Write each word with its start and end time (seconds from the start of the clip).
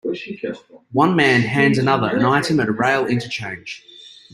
One 0.93 1.15
man 1.15 1.41
hands 1.41 1.77
another 1.77 2.07
an 2.07 2.25
item 2.25 2.59
at 2.59 2.67
a 2.67 2.71
rail 2.71 3.05
interchange. 3.05 3.83